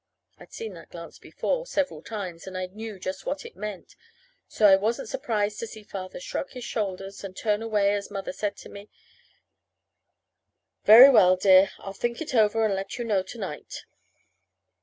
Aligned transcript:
I'd 0.39 0.51
seen 0.51 0.73
that 0.73 0.89
glance 0.89 1.19
before, 1.19 1.67
several 1.67 2.01
times, 2.01 2.47
and 2.47 2.57
I 2.57 2.65
knew 2.65 2.97
just 2.97 3.27
what 3.27 3.45
it 3.45 3.55
meant; 3.55 3.95
so 4.47 4.65
I 4.65 4.75
wasn't 4.75 5.09
surprised 5.09 5.59
to 5.59 5.67
see 5.67 5.83
Father 5.83 6.19
shrug 6.19 6.49
his 6.49 6.63
shoulders 6.63 7.23
and 7.23 7.37
turn 7.37 7.61
away 7.61 7.93
as 7.93 8.09
Mother 8.09 8.33
said 8.33 8.57
to 8.57 8.69
me: 8.69 8.89
"Very 10.85 11.11
well, 11.11 11.35
dear. 11.35 11.69
Ill 11.85 11.93
think 11.93 12.19
it 12.19 12.33
over 12.33 12.65
and 12.65 12.73
let 12.73 12.97
you 12.97 13.05
know 13.05 13.21
to 13.21 13.37
night." 13.37 13.83